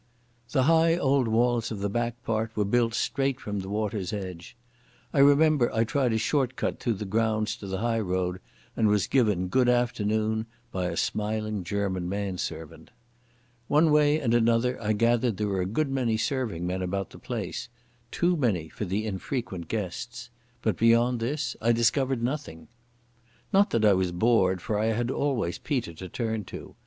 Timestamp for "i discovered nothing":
21.61-22.69